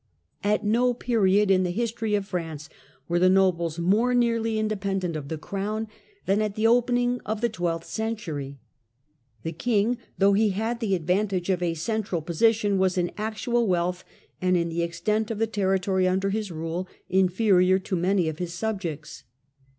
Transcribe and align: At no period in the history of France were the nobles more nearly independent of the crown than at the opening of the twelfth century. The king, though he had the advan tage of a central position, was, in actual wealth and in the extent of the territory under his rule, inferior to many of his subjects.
At 0.43 0.65
no 0.65 0.95
period 0.95 1.51
in 1.51 1.61
the 1.61 1.69
history 1.69 2.15
of 2.15 2.25
France 2.25 2.69
were 3.07 3.19
the 3.19 3.29
nobles 3.29 3.77
more 3.77 4.15
nearly 4.15 4.57
independent 4.57 5.15
of 5.15 5.27
the 5.27 5.37
crown 5.37 5.87
than 6.25 6.41
at 6.41 6.55
the 6.55 6.65
opening 6.65 7.21
of 7.23 7.39
the 7.39 7.49
twelfth 7.49 7.85
century. 7.85 8.57
The 9.43 9.51
king, 9.51 9.99
though 10.17 10.33
he 10.33 10.49
had 10.49 10.79
the 10.79 10.97
advan 10.97 11.29
tage 11.29 11.51
of 11.51 11.61
a 11.61 11.75
central 11.75 12.23
position, 12.23 12.79
was, 12.79 12.97
in 12.97 13.11
actual 13.15 13.67
wealth 13.67 14.03
and 14.41 14.57
in 14.57 14.69
the 14.69 14.81
extent 14.81 15.29
of 15.29 15.37
the 15.37 15.45
territory 15.45 16.07
under 16.07 16.31
his 16.31 16.49
rule, 16.51 16.87
inferior 17.07 17.77
to 17.77 17.95
many 17.95 18.27
of 18.27 18.39
his 18.39 18.55
subjects. 18.55 19.23